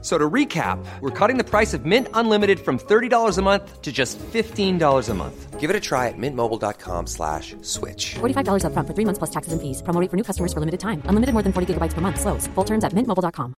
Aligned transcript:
So 0.00 0.16
to 0.16 0.30
recap, 0.30 0.78
we're 1.00 1.10
cutting 1.10 1.38
the 1.38 1.44
price 1.44 1.74
of 1.74 1.84
Mint 1.84 2.06
Unlimited 2.14 2.60
from 2.60 2.78
$30 2.78 3.36
a 3.36 3.42
month 3.42 3.82
to 3.82 3.90
just 3.90 4.16
$15 4.18 5.08
a 5.08 5.14
month. 5.14 5.58
Give 5.58 5.70
it 5.70 5.74
a 5.74 5.80
try 5.80 6.06
at 6.06 6.14
mintmobile.com 6.16 7.08
slash 7.08 7.56
switch. 7.62 8.14
$45 8.20 8.62
upfront 8.62 8.86
for 8.86 8.94
three 8.94 9.04
months 9.04 9.18
plus 9.18 9.30
taxes 9.30 9.52
and 9.52 9.60
fees. 9.60 9.82
Promo 9.82 10.00
rate 10.00 10.08
for 10.08 10.16
new 10.16 10.22
customers 10.22 10.52
for 10.52 10.60
limited 10.60 10.78
time. 10.78 11.02
Unlimited 11.10 11.34
more 11.34 11.42
than 11.42 11.52
40 11.52 11.74
gigabytes 11.74 11.94
per 11.94 12.00
month. 12.00 12.20
Slows. 12.20 12.46
Full 12.54 12.64
terms 12.64 12.84
at 12.84 12.92
mintmobile.com. 12.94 13.54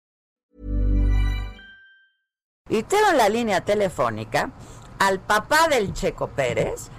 Y 2.70 2.84
tengo 2.84 3.10
en 3.10 3.18
la 3.18 3.28
línea 3.28 3.62
telefónica 3.62 4.52
al 5.00 5.20
papá 5.20 5.68
del 5.68 5.92
Checo 5.92 6.28
Pérez, 6.28 6.90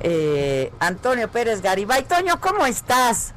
eh, 0.00 0.72
Antonio 0.80 1.28
Pérez 1.28 1.60
Garibay. 1.60 2.04
Toño, 2.04 2.40
¿cómo 2.40 2.64
estás? 2.64 3.34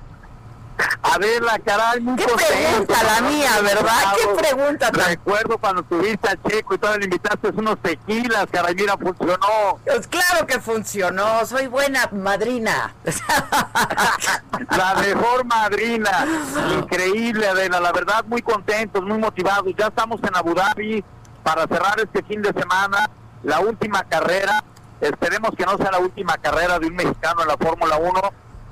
Adela, 1.03 1.59
caray, 1.59 1.99
muy 1.99 2.16
Qué 2.16 2.26
pregunta 2.26 3.03
la 3.03 3.21
mía, 3.21 3.52
¿verdad? 3.62 4.13
Qué 4.16 4.27
pregunta 4.41 4.91
Recuerdo 4.91 5.57
cuando 5.57 5.84
tuviste 5.84 6.30
a 6.30 6.38
Checo 6.48 6.76
y 6.76 6.77
todavía 6.77 6.99
le 6.99 7.05
invitaste 7.05 7.49
unos 7.49 7.77
tequilas, 7.80 8.48
caray, 8.52 8.76
mira, 8.76 8.98
funcionó. 8.98 9.80
Pues 9.85 10.07
claro 10.07 10.45
que 10.48 10.59
funcionó, 10.59 11.45
soy 11.45 11.67
buena 11.67 12.09
madrina. 12.12 12.94
La 14.70 14.95
mejor 15.02 15.45
madrina, 15.45 16.26
increíble, 16.77 17.48
Adela, 17.48 17.79
la 17.79 17.91
verdad, 17.91 18.23
muy 18.26 18.41
contentos, 18.41 19.04
muy 19.04 19.18
motivados. 19.18 19.73
Ya 19.77 19.88
estamos 19.88 20.21
en 20.23 20.35
Abu 20.35 20.54
Dhabi 20.54 21.04
para 21.43 21.68
cerrar 21.68 21.99
este 21.99 22.23
fin 22.23 22.41
de 22.41 22.54
semana, 22.54 23.09
la 23.43 23.60
última 23.60 24.04
carrera. 24.04 24.63
Esperemos 24.99 25.51
que 25.57 25.66
no 25.66 25.77
sea 25.77 25.91
la 25.91 25.99
última 25.99 26.38
carrera 26.38 26.77
de 26.77 26.88
un 26.88 26.95
mexicano 26.95 27.41
en 27.41 27.48
la 27.48 27.57
Fórmula 27.57 27.98
1 27.98 28.21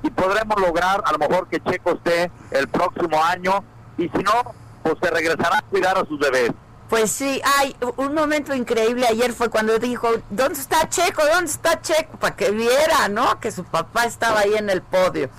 y 0.02 0.10
podremos 0.10 0.60
lograr 0.60 1.02
a 1.04 1.12
lo 1.12 1.18
mejor 1.18 1.48
que 1.48 1.60
Checo 1.60 1.92
esté 1.92 2.30
el 2.50 2.68
próximo 2.68 3.22
año 3.22 3.62
y 3.98 4.08
si 4.08 4.18
no, 4.22 4.54
pues 4.82 4.96
se 5.02 5.10
regresará 5.10 5.58
a 5.58 5.62
cuidar 5.62 5.98
a 5.98 6.06
sus 6.06 6.18
bebés. 6.18 6.52
Pues 6.88 7.12
sí, 7.12 7.40
hay 7.58 7.76
un 7.98 8.14
momento 8.14 8.52
increíble 8.52 9.06
ayer 9.06 9.32
fue 9.32 9.48
cuando 9.48 9.78
dijo, 9.78 10.08
¿dónde 10.28 10.58
está 10.58 10.88
Checo? 10.88 11.22
¿Dónde 11.24 11.48
está 11.50 11.80
Checo? 11.80 12.18
Para 12.18 12.34
que 12.34 12.50
viera, 12.50 13.08
¿no? 13.08 13.38
Que 13.38 13.52
su 13.52 13.62
papá 13.62 14.06
estaba 14.06 14.40
ahí 14.40 14.54
en 14.54 14.68
el 14.70 14.82
podio. 14.82 15.30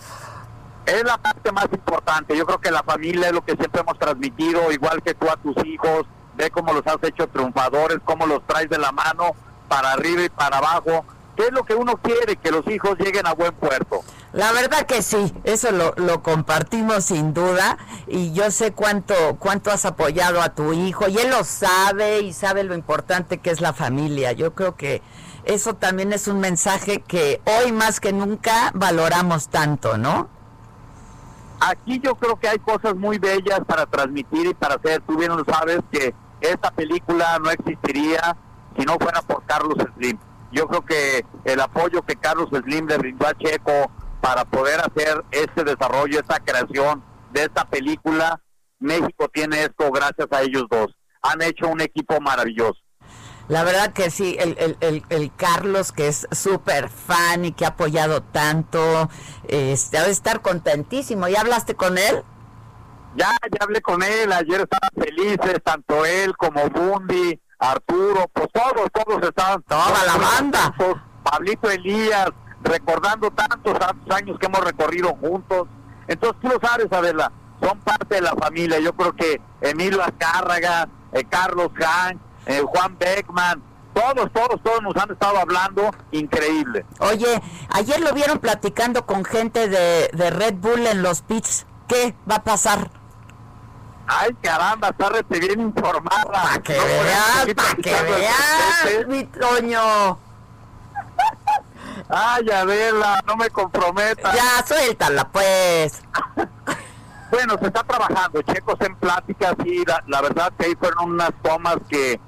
Es 0.85 1.03
la 1.03 1.17
parte 1.17 1.51
más 1.51 1.67
importante. 1.71 2.37
Yo 2.37 2.45
creo 2.45 2.61
que 2.61 2.71
la 2.71 2.83
familia 2.83 3.27
es 3.27 3.33
lo 3.33 3.43
que 3.43 3.57
siempre 3.57 3.81
hemos 3.81 3.99
transmitido, 3.99 4.71
igual 4.71 5.03
que 5.03 5.13
tú 5.13 5.29
a 5.29 5.35
tus 5.35 5.57
hijos. 5.65 6.05
Ve 6.35 6.49
cómo 6.51 6.71
los 6.71 6.87
has 6.87 7.03
hecho 7.03 7.27
triunfadores, 7.27 7.97
cómo 8.05 8.25
los 8.25 8.47
traes 8.47 8.69
de 8.69 8.77
la 8.77 8.93
mano 8.93 9.31
para 9.67 9.91
arriba 9.91 10.23
y 10.23 10.29
para 10.29 10.57
abajo. 10.57 11.03
¿Qué 11.41 11.47
es 11.47 11.53
lo 11.53 11.63
que 11.63 11.73
uno 11.73 11.97
quiere? 11.97 12.35
Que 12.35 12.51
los 12.51 12.67
hijos 12.67 12.99
lleguen 12.99 13.25
a 13.25 13.33
buen 13.33 13.51
puerto. 13.53 14.03
La 14.31 14.51
verdad 14.51 14.85
que 14.85 15.01
sí, 15.01 15.33
eso 15.43 15.71
lo, 15.71 15.95
lo 15.97 16.21
compartimos 16.21 17.05
sin 17.05 17.33
duda 17.33 17.79
y 18.05 18.31
yo 18.31 18.51
sé 18.51 18.73
cuánto 18.73 19.15
cuánto 19.39 19.71
has 19.71 19.85
apoyado 19.85 20.39
a 20.43 20.53
tu 20.53 20.71
hijo 20.71 21.07
y 21.09 21.17
él 21.17 21.31
lo 21.31 21.43
sabe 21.43 22.19
y 22.21 22.31
sabe 22.31 22.63
lo 22.63 22.75
importante 22.75 23.39
que 23.39 23.49
es 23.49 23.59
la 23.59 23.73
familia. 23.73 24.33
Yo 24.33 24.53
creo 24.53 24.75
que 24.75 25.01
eso 25.43 25.73
también 25.73 26.13
es 26.13 26.27
un 26.27 26.39
mensaje 26.39 27.01
que 27.01 27.41
hoy 27.45 27.71
más 27.71 27.99
que 27.99 28.13
nunca 28.13 28.69
valoramos 28.75 29.49
tanto, 29.49 29.97
¿no? 29.97 30.29
Aquí 31.59 31.99
yo 32.03 32.13
creo 32.13 32.39
que 32.39 32.49
hay 32.49 32.59
cosas 32.59 32.95
muy 32.95 33.17
bellas 33.17 33.61
para 33.65 33.87
transmitir 33.87 34.45
y 34.45 34.53
para 34.53 34.75
hacer. 34.75 35.01
Tú 35.07 35.17
bien 35.17 35.35
lo 35.35 35.43
sabes 35.43 35.79
que 35.91 36.13
esta 36.39 36.69
película 36.69 37.39
no 37.39 37.49
existiría 37.49 38.37
si 38.77 38.85
no 38.85 38.99
fuera 38.99 39.23
por 39.23 39.43
Carlos 39.47 39.75
Slim. 39.95 40.19
Yo 40.51 40.67
creo 40.67 40.85
que 40.85 41.25
el 41.45 41.61
apoyo 41.61 42.01
que 42.01 42.15
Carlos 42.15 42.49
Slim 42.49 42.87
le 42.87 42.97
brindó 42.97 43.27
a 43.27 43.33
Checo 43.33 43.91
para 44.21 44.45
poder 44.45 44.79
hacer 44.81 45.23
este 45.31 45.63
desarrollo, 45.63 46.19
esta 46.19 46.39
creación 46.39 47.03
de 47.31 47.43
esta 47.43 47.65
película, 47.69 48.41
México 48.79 49.29
tiene 49.33 49.63
esto 49.63 49.91
gracias 49.91 50.27
a 50.31 50.41
ellos 50.41 50.65
dos. 50.69 50.87
Han 51.21 51.41
hecho 51.41 51.67
un 51.67 51.81
equipo 51.81 52.19
maravilloso. 52.19 52.79
La 53.47 53.63
verdad 53.63 53.93
que 53.93 54.09
sí, 54.11 54.37
el, 54.39 54.55
el, 54.59 54.77
el, 54.81 55.03
el 55.09 55.35
Carlos 55.35 55.91
que 55.91 56.07
es 56.07 56.27
súper 56.31 56.89
fan 56.89 57.45
y 57.45 57.51
que 57.51 57.65
ha 57.65 57.69
apoyado 57.69 58.21
tanto, 58.21 59.09
este, 59.47 59.97
debe 59.97 60.11
estar 60.11 60.41
contentísimo. 60.41 61.27
¿Ya 61.27 61.41
hablaste 61.41 61.75
con 61.75 61.97
él? 61.97 62.23
Ya, 63.15 63.29
ya 63.51 63.57
hablé 63.59 63.81
con 63.81 64.03
él, 64.03 64.31
ayer 64.31 64.61
estaban 64.61 64.89
felices, 64.95 65.59
tanto 65.63 66.05
él 66.05 66.37
como 66.37 66.69
Bundy, 66.69 67.41
Arturo, 67.61 68.27
pues 68.33 68.47
todos, 68.51 68.89
todos 68.91 69.23
estaban. 69.23 69.61
Toda 69.63 70.03
la 70.05 70.17
banda. 70.17 70.73
contentos. 70.75 71.01
Pablito 71.23 71.69
Elías, 71.69 72.29
recordando 72.63 73.29
tantos, 73.29 73.77
tantos 73.77 74.15
años 74.15 74.37
que 74.39 74.47
hemos 74.47 74.61
recorrido 74.61 75.15
juntos. 75.21 75.67
Entonces 76.07 76.41
tú 76.41 76.49
lo 76.49 76.59
sabes, 76.59 76.87
Adela, 76.91 77.31
son 77.61 77.79
parte 77.81 78.15
de 78.15 78.21
la 78.21 78.35
familia. 78.35 78.79
Yo 78.79 78.93
creo 78.93 79.15
que 79.15 79.39
Emilio 79.61 80.01
Azcárraga, 80.01 80.89
eh, 81.13 81.23
Carlos 81.29 81.69
Han, 81.85 82.19
eh, 82.47 82.63
Juan 82.65 82.97
Beckman, 82.97 83.61
todos, 83.93 84.31
todos, 84.33 84.61
todos 84.63 84.81
nos 84.81 84.95
han 84.95 85.11
estado 85.11 85.37
hablando 85.37 85.91
increíble. 86.11 86.85
Oye, 86.99 87.41
ayer 87.69 87.99
lo 87.99 88.11
vieron 88.13 88.39
platicando 88.39 89.05
con 89.05 89.23
gente 89.23 89.69
de, 89.69 90.09
de 90.13 90.29
Red 90.31 90.55
Bull 90.55 90.87
en 90.87 91.03
los 91.03 91.21
pits. 91.21 91.67
¿Qué 91.87 92.15
va 92.29 92.37
a 92.37 92.43
pasar? 92.43 92.89
Ay, 94.07 94.33
caramba, 94.41 94.89
está 94.89 95.09
rete 95.09 95.39
bien 95.39 95.61
informada. 95.61 96.23
Para 96.31 96.59
que 96.59 96.75
No 96.75 96.83
veas, 96.83 97.53
para 97.55 97.75
que 97.75 97.91
veas, 98.03 99.07
mi 99.07 99.23
Toño. 99.25 100.19
Ay, 102.09 102.49
Adela, 102.49 103.21
no 103.25 103.37
me 103.37 103.49
comprometa. 103.49 104.33
Ya, 104.33 104.65
suéltala, 104.65 105.29
pues. 105.29 106.01
Bueno, 107.29 107.57
se 107.59 107.67
está 107.67 107.83
trabajando, 107.83 108.41
Checos 108.41 108.75
en 108.81 108.95
pláticas 108.97 109.55
y 109.63 109.85
la, 109.85 110.03
la 110.07 110.21
verdad 110.21 110.51
que 110.57 110.65
ahí 110.65 110.75
fueron 110.75 111.11
unas 111.11 111.31
tomas 111.41 111.77
que, 111.87 112.19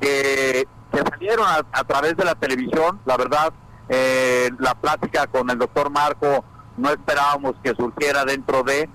que, 0.00 0.68
que 0.92 0.98
salieron 1.10 1.46
a, 1.48 1.62
a 1.72 1.84
través 1.84 2.16
de 2.16 2.24
la 2.24 2.36
televisión. 2.36 3.00
La 3.04 3.16
verdad, 3.16 3.52
eh, 3.88 4.50
la 4.60 4.74
plática 4.74 5.26
con 5.26 5.50
el 5.50 5.58
doctor 5.58 5.90
Marco 5.90 6.44
no 6.76 6.90
esperábamos 6.90 7.54
que 7.64 7.74
surgiera 7.74 8.24
dentro 8.24 8.62
de. 8.62 8.88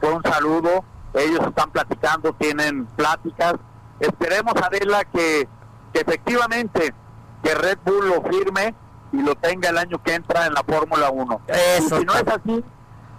Fue 0.00 0.12
un 0.12 0.22
saludo, 0.22 0.84
ellos 1.14 1.40
están 1.46 1.70
platicando, 1.70 2.32
tienen 2.34 2.86
pláticas. 2.96 3.54
Esperemos, 4.00 4.54
Adela, 4.56 5.04
que, 5.04 5.48
que 5.92 6.00
efectivamente 6.00 6.94
que 7.42 7.54
Red 7.54 7.78
Bull 7.84 8.08
lo 8.08 8.22
firme 8.22 8.74
y 9.12 9.22
lo 9.22 9.34
tenga 9.36 9.68
el 9.68 9.78
año 9.78 10.02
que 10.02 10.14
entra 10.14 10.46
en 10.46 10.54
la 10.54 10.62
Fórmula 10.64 11.10
1. 11.10 11.40
Eso 11.46 11.96
Y 11.96 12.00
si 12.00 12.04
no 12.04 12.14
es 12.14 12.24
así, 12.26 12.64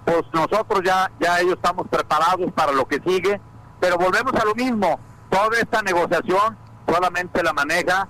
pues 0.03 0.21
nosotros 0.33 0.81
ya, 0.83 1.09
ya 1.19 1.39
ellos 1.39 1.55
estamos 1.55 1.87
preparados 1.87 2.51
para 2.53 2.71
lo 2.71 2.85
que 2.87 2.99
sigue, 3.05 3.39
pero 3.79 3.97
volvemos 3.97 4.33
a 4.33 4.45
lo 4.45 4.53
mismo, 4.55 4.99
toda 5.29 5.57
esta 5.59 5.81
negociación 5.81 6.57
solamente 6.87 7.41
la 7.43 7.53
maneja 7.53 8.07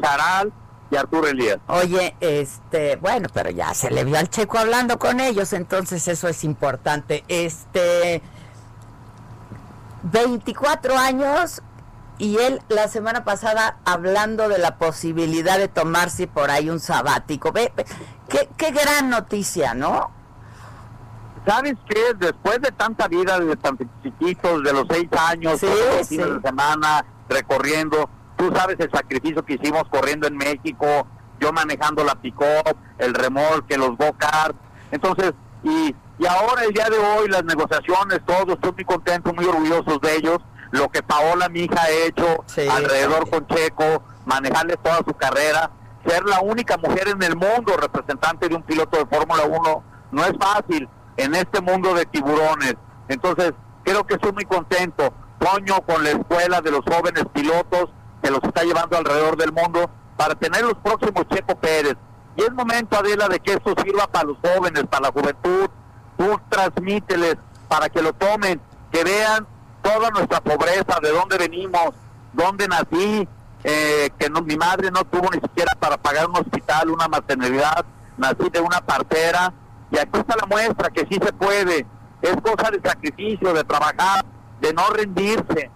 Charal 0.00 0.52
y 0.90 0.96
Arturo 0.96 1.26
Elías. 1.28 1.58
Oye, 1.68 2.16
este, 2.20 2.96
bueno, 2.96 3.28
pero 3.32 3.50
ya 3.50 3.74
se 3.74 3.90
le 3.90 4.04
vio 4.04 4.18
al 4.18 4.28
checo 4.28 4.58
hablando 4.58 4.98
con 4.98 5.20
ellos, 5.20 5.52
entonces 5.52 6.06
eso 6.08 6.28
es 6.28 6.44
importante. 6.44 7.24
Este, 7.28 8.22
24 10.02 10.96
años 10.96 11.62
y 12.18 12.38
él 12.38 12.62
la 12.68 12.88
semana 12.88 13.24
pasada 13.24 13.78
hablando 13.84 14.48
de 14.48 14.58
la 14.58 14.76
posibilidad 14.76 15.58
de 15.58 15.68
tomarse 15.68 16.26
por 16.26 16.50
ahí 16.50 16.70
un 16.70 16.80
sabático. 16.80 17.52
Ve, 17.52 17.72
ve, 17.76 17.84
qué, 18.28 18.48
qué 18.56 18.70
gran 18.70 19.10
noticia, 19.10 19.74
¿no? 19.74 20.10
¿Sabes 21.46 21.74
qué? 21.88 22.14
Después 22.18 22.60
de 22.60 22.72
tanta 22.72 23.06
vida 23.06 23.38
desde 23.38 23.56
tan 23.56 23.78
chiquitos, 24.02 24.64
de 24.64 24.72
los 24.72 24.84
seis 24.90 25.08
años, 25.16 25.60
Sí, 25.60 25.66
los 25.66 26.06
sí. 26.06 26.16
fines 26.16 26.34
de 26.34 26.48
semana, 26.48 27.04
recorriendo, 27.28 28.10
tú 28.36 28.52
sabes 28.54 28.76
el 28.80 28.90
sacrificio 28.90 29.44
que 29.44 29.54
hicimos 29.54 29.84
corriendo 29.88 30.26
en 30.26 30.36
México, 30.36 31.06
yo 31.38 31.52
manejando 31.52 32.02
la 32.02 32.16
pick-up, 32.16 32.76
el 32.98 33.14
remolque, 33.14 33.78
los 33.78 33.96
go-karts, 33.96 34.58
entonces, 34.90 35.34
y, 35.62 35.94
y 36.18 36.26
ahora 36.26 36.64
el 36.64 36.72
día 36.72 36.88
de 36.88 36.98
hoy, 36.98 37.28
las 37.28 37.44
negociaciones, 37.44 38.20
todos, 38.26 38.54
estoy 38.54 38.72
muy 38.72 38.84
contento, 38.84 39.32
muy 39.32 39.44
orgullosos 39.44 40.00
de 40.00 40.16
ellos, 40.16 40.38
lo 40.72 40.88
que 40.88 41.02
Paola, 41.02 41.48
mi 41.48 41.60
hija, 41.60 41.82
ha 41.82 41.90
hecho 41.90 42.44
Sí, 42.46 42.66
alrededor 42.68 43.28
con 43.30 43.46
Checo, 43.46 44.02
manejarle 44.24 44.76
toda 44.78 44.98
su 44.98 45.14
carrera, 45.14 45.70
ser 46.06 46.24
la 46.24 46.40
única 46.40 46.76
mujer 46.76 47.08
en 47.08 47.22
el 47.22 47.36
mundo 47.36 47.76
representante 47.76 48.48
de 48.48 48.54
un 48.54 48.62
piloto 48.62 48.98
de 48.98 49.06
Fórmula 49.06 49.44
1, 49.44 49.84
no 50.12 50.24
es 50.24 50.32
fácil 50.38 50.88
en 51.16 51.34
este 51.34 51.60
mundo 51.60 51.94
de 51.94 52.06
tiburones. 52.06 52.74
Entonces, 53.08 53.52
creo 53.84 54.06
que 54.06 54.14
estoy 54.14 54.32
muy 54.32 54.44
contento. 54.44 55.12
Toño 55.38 55.80
con 55.86 56.02
la 56.02 56.10
escuela 56.10 56.60
de 56.60 56.70
los 56.70 56.80
jóvenes 56.84 57.24
pilotos 57.32 57.90
que 58.22 58.30
los 58.30 58.40
está 58.42 58.62
llevando 58.64 58.96
alrededor 58.96 59.36
del 59.36 59.52
mundo 59.52 59.90
para 60.16 60.34
tener 60.34 60.62
los 60.62 60.74
próximos 60.78 61.26
Checo 61.28 61.54
Pérez. 61.56 61.96
Y 62.36 62.42
es 62.42 62.52
momento, 62.52 62.98
Adela, 62.98 63.28
de 63.28 63.40
que 63.40 63.52
esto 63.52 63.74
sirva 63.82 64.06
para 64.06 64.26
los 64.26 64.38
jóvenes, 64.38 64.84
para 64.90 65.08
la 65.08 65.12
juventud. 65.12 65.70
Tú 66.16 66.40
transmíteles 66.48 67.36
para 67.68 67.88
que 67.88 68.02
lo 68.02 68.12
tomen, 68.12 68.60
que 68.90 69.04
vean 69.04 69.46
toda 69.82 70.10
nuestra 70.10 70.40
pobreza, 70.40 70.98
de 71.02 71.10
dónde 71.10 71.38
venimos, 71.38 71.90
dónde 72.32 72.66
nací, 72.68 73.28
eh, 73.64 74.10
que 74.18 74.30
no, 74.30 74.42
mi 74.42 74.56
madre 74.56 74.90
no 74.90 75.04
tuvo 75.04 75.28
ni 75.32 75.40
siquiera 75.40 75.72
para 75.78 75.96
pagar 75.96 76.28
un 76.28 76.36
hospital, 76.36 76.90
una 76.90 77.08
maternidad, 77.08 77.84
nací 78.16 78.48
de 78.50 78.60
una 78.60 78.80
partera, 78.80 79.52
y 79.90 79.98
aquí 79.98 80.18
está 80.18 80.36
la 80.36 80.46
muestra 80.46 80.90
que 80.90 81.00
sí 81.10 81.18
se 81.24 81.32
puede, 81.32 81.86
es 82.22 82.36
cosa 82.42 82.70
de 82.70 82.80
sacrificio, 82.82 83.52
de 83.52 83.64
trabajar, 83.64 84.24
de 84.60 84.72
no 84.72 84.88
rendirse, 84.90 85.70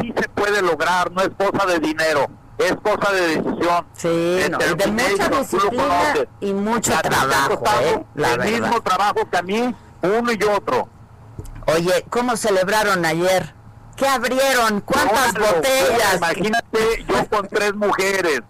sí 0.00 0.12
se 0.16 0.28
puede 0.28 0.62
lograr, 0.62 1.10
no 1.12 1.22
es 1.22 1.30
cosa 1.30 1.66
de 1.66 1.78
dinero, 1.80 2.26
es 2.58 2.74
cosa 2.82 3.12
de 3.12 3.20
decisión. 3.20 3.86
Sí, 3.92 4.08
De 4.08 4.48
no, 4.50 4.58
y 4.60 4.64
de 4.64 4.74
terminar, 4.76 5.10
mucha 5.10 5.28
disciplina 5.28 6.14
y 6.40 6.52
mucho 6.54 6.92
trabajo, 7.02 7.62
¿eh? 7.82 8.04
La 8.14 8.32
el 8.32 8.38
verdad. 8.38 8.60
mismo 8.60 8.80
trabajo 8.82 9.28
que 9.30 9.36
a 9.36 9.42
mí, 9.42 9.74
uno 10.06 10.32
y 10.32 10.42
otro. 10.44 10.88
Oye, 11.66 12.04
¿cómo 12.10 12.36
celebraron 12.36 13.04
ayer? 13.04 13.54
¿Qué 13.96 14.06
abrieron? 14.06 14.80
¿Cuántas 14.82 15.34
locura, 15.34 15.52
botellas? 15.54 16.16
Imagínate, 16.16 17.04
yo 17.08 17.28
con 17.28 17.48
tres 17.48 17.74
mujeres, 17.74 18.40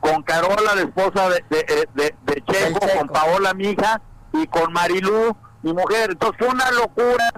con 0.00 0.22
Carola, 0.22 0.74
la 0.74 0.82
esposa 0.82 1.28
de, 1.30 1.44
de, 1.50 1.88
de- 1.94 2.14
de 2.22 2.34
Checo, 2.44 2.78
Checo. 2.80 2.98
con 2.98 3.08
Paola, 3.08 3.54
mi 3.54 3.70
hija, 3.70 4.00
y 4.32 4.46
con 4.46 4.72
Marilú, 4.72 5.34
mi 5.62 5.72
mujer. 5.72 6.10
Entonces 6.12 6.38
fue 6.38 6.48
una 6.48 6.70
locura. 6.70 7.30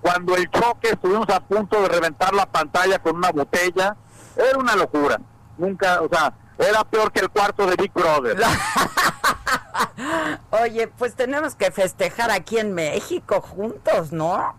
Cuando 0.00 0.34
el 0.34 0.50
choque 0.50 0.88
estuvimos 0.92 1.28
a 1.28 1.40
punto 1.40 1.82
de 1.82 1.88
reventar 1.88 2.32
la 2.32 2.46
pantalla 2.46 2.98
con 3.00 3.16
una 3.16 3.30
botella, 3.32 3.96
era 4.36 4.58
una 4.58 4.74
locura. 4.74 5.20
Nunca, 5.58 6.00
o 6.00 6.08
sea, 6.08 6.32
era 6.58 6.82
peor 6.84 7.12
que 7.12 7.20
el 7.20 7.28
cuarto 7.28 7.66
de 7.66 7.76
Big 7.76 7.92
Brother. 7.92 8.38
Oye, 10.50 10.88
pues 10.88 11.14
tenemos 11.14 11.54
que 11.54 11.70
festejar 11.70 12.30
aquí 12.30 12.58
en 12.58 12.72
México 12.74 13.40
juntos, 13.40 14.12
¿no? 14.12 14.54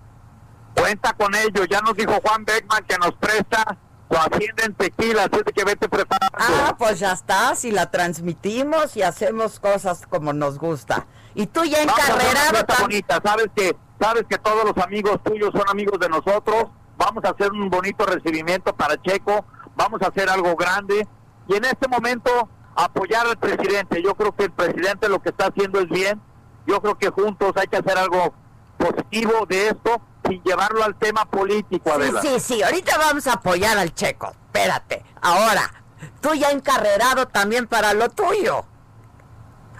Cuenta 0.75 1.13
con 1.13 1.35
ello, 1.35 1.65
ya 1.65 1.81
nos 1.81 1.95
dijo 1.95 2.13
Juan 2.23 2.45
Beckman 2.45 2.83
que 2.85 2.97
nos 2.97 3.13
presta 3.15 3.77
su 4.09 4.17
hacienda 4.17 4.63
en 4.65 4.73
tequila, 4.73 5.23
así 5.31 5.43
que 5.53 5.63
vete 5.63 5.87
preparando. 5.89 6.37
Ah, 6.37 6.75
pues 6.77 6.99
ya 6.99 7.11
está, 7.13 7.55
si 7.55 7.71
la 7.71 7.91
transmitimos 7.91 8.95
y 8.97 9.01
hacemos 9.03 9.59
cosas 9.59 10.05
como 10.07 10.33
nos 10.33 10.57
gusta. 10.59 11.05
Y 11.35 11.47
tú 11.47 11.63
ya 11.65 11.81
encarrerado 11.81 12.65
tam- 12.65 12.81
bonita, 12.81 13.19
sabes 13.23 13.47
que 13.55 13.75
sabes 13.99 14.23
que 14.29 14.37
todos 14.37 14.63
los 14.65 14.83
amigos 14.83 15.21
tuyos 15.23 15.51
son 15.53 15.63
amigos 15.69 15.99
de 15.99 16.09
nosotros. 16.09 16.65
Vamos 16.97 17.23
a 17.25 17.29
hacer 17.29 17.51
un 17.51 17.69
bonito 17.69 18.05
recibimiento 18.05 18.75
para 18.75 19.01
Checo, 19.01 19.45
vamos 19.75 20.01
a 20.01 20.07
hacer 20.07 20.29
algo 20.29 20.55
grande 20.55 21.07
y 21.47 21.55
en 21.55 21.65
este 21.65 21.87
momento 21.87 22.49
apoyar 22.75 23.27
al 23.27 23.37
presidente. 23.37 24.01
Yo 24.03 24.15
creo 24.15 24.35
que 24.35 24.45
el 24.45 24.51
presidente 24.51 25.09
lo 25.09 25.21
que 25.21 25.29
está 25.29 25.47
haciendo 25.47 25.79
es 25.79 25.89
bien. 25.89 26.21
Yo 26.67 26.81
creo 26.81 26.97
que 26.97 27.09
juntos 27.09 27.51
hay 27.55 27.67
que 27.67 27.77
hacer 27.77 27.97
algo 27.97 28.33
positivo 28.77 29.45
de 29.47 29.69
esto 29.69 30.01
sin 30.27 30.41
llevarlo 30.43 30.83
al 30.83 30.95
tema 30.95 31.25
político, 31.25 31.89
Sí, 31.89 31.95
Adela. 32.01 32.21
sí, 32.21 32.39
sí, 32.39 32.63
ahorita 32.63 32.97
vamos 32.97 33.27
a 33.27 33.33
apoyar 33.33 33.77
al 33.77 33.93
checo. 33.93 34.27
Espérate. 34.31 35.03
Ahora, 35.21 35.83
tú 36.21 36.33
ya 36.35 36.51
encarrerado 36.51 37.27
también 37.27 37.67
para 37.67 37.93
lo 37.93 38.09
tuyo. 38.09 38.63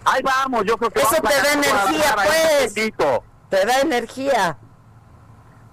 Ahí 0.04 0.22
vamos, 0.24 0.64
yo 0.66 0.78
creo 0.78 0.90
que 0.90 1.00
Eso 1.02 1.16
te 1.22 1.22
da 1.42 1.54
energía, 1.54 2.16
ahí 2.18 2.92
pues. 2.96 3.22
Te 3.50 3.66
da 3.66 3.80
energía. 3.82 4.58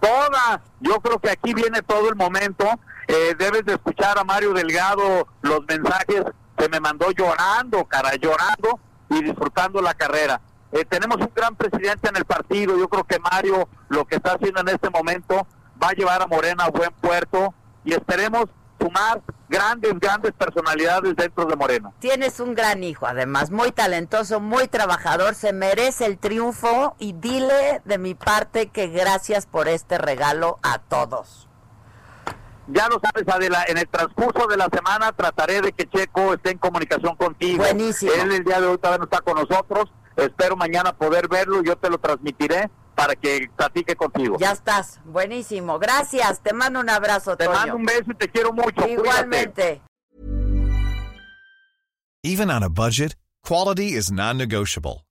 toda. 0.00 0.62
Yo 0.80 1.00
creo 1.00 1.18
que 1.18 1.30
aquí 1.30 1.54
viene 1.54 1.82
todo 1.82 2.08
el 2.08 2.14
momento. 2.16 2.66
Eh, 3.06 3.34
debes 3.38 3.64
de 3.64 3.72
escuchar 3.74 4.18
a 4.18 4.24
Mario 4.24 4.52
Delgado 4.52 5.26
los 5.40 5.60
mensajes 5.66 6.24
que 6.58 6.68
me 6.68 6.80
mandó 6.80 7.10
llorando, 7.12 7.84
cara, 7.84 8.14
llorando 8.16 8.80
y 9.08 9.22
disfrutando 9.22 9.80
la 9.80 9.94
carrera. 9.94 10.40
Eh, 10.72 10.84
tenemos 10.84 11.16
un 11.16 11.32
gran 11.34 11.56
presidente 11.56 12.08
en 12.08 12.16
el 12.16 12.24
partido. 12.24 12.76
Yo 12.76 12.88
creo 12.88 13.04
que 13.04 13.18
Mario 13.18 13.68
lo 13.88 14.04
que 14.04 14.16
está 14.16 14.32
haciendo 14.32 14.60
en 14.60 14.68
este 14.68 14.90
momento 14.90 15.46
va 15.82 15.90
a 15.90 15.92
llevar 15.92 16.20
a 16.20 16.26
Morena 16.26 16.64
a 16.64 16.70
buen 16.70 16.92
puerto 17.00 17.54
y 17.84 17.94
esperemos 17.94 18.46
sumar 18.78 19.22
grandes, 19.48 19.98
grandes 19.98 20.32
personalidades 20.32 21.16
dentro 21.16 21.46
de 21.46 21.56
Morena. 21.56 21.92
Tienes 22.00 22.38
un 22.38 22.54
gran 22.54 22.84
hijo, 22.84 23.06
además, 23.06 23.50
muy 23.50 23.72
talentoso, 23.72 24.40
muy 24.40 24.68
trabajador, 24.68 25.34
se 25.34 25.52
merece 25.52 26.06
el 26.06 26.18
triunfo 26.18 26.94
y 26.98 27.14
dile 27.14 27.80
de 27.84 27.98
mi 27.98 28.14
parte 28.14 28.68
que 28.68 28.88
gracias 28.88 29.46
por 29.46 29.68
este 29.68 29.98
regalo 29.98 30.58
a 30.62 30.78
todos. 30.78 31.47
Ya 32.70 32.86
lo 32.88 33.00
sabes, 33.02 33.26
Adela, 33.26 33.64
en 33.66 33.78
el 33.78 33.88
transcurso 33.88 34.46
de 34.46 34.56
la 34.56 34.68
semana 34.72 35.12
trataré 35.12 35.60
de 35.62 35.72
que 35.72 35.88
Checo 35.88 36.34
esté 36.34 36.50
en 36.50 36.58
comunicación 36.58 37.16
contigo. 37.16 37.62
Buenísimo. 37.64 38.12
Él 38.12 38.32
el 38.32 38.44
día 38.44 38.60
de 38.60 38.66
hoy 38.66 38.76
todavía 38.78 38.98
no 38.98 39.04
está 39.04 39.20
con 39.22 39.36
nosotros. 39.36 39.90
Espero 40.16 40.54
mañana 40.56 40.92
poder 40.94 41.28
verlo. 41.28 41.62
Yo 41.62 41.76
te 41.76 41.88
lo 41.88 41.98
transmitiré 41.98 42.70
para 42.94 43.14
que 43.14 43.48
platique 43.56 43.96
contigo. 43.96 44.36
Ya 44.38 44.52
estás, 44.52 45.00
buenísimo. 45.04 45.78
Gracias, 45.78 46.40
te 46.42 46.52
mando 46.52 46.80
un 46.80 46.90
abrazo, 46.90 47.36
Te 47.36 47.44
Toño. 47.46 47.56
mando 47.56 47.76
un 47.76 47.84
beso 47.84 48.04
y 48.10 48.14
te 48.14 48.28
quiero 48.28 48.52
mucho. 48.52 48.72
Cuídate. 48.74 48.92
Igualmente. 48.92 49.82
Even 52.24 52.50
on 52.50 52.62
a 52.62 52.68
budget, 52.68 53.14
quality 53.42 53.94
is 53.94 54.10
non-negotiable. 54.10 55.04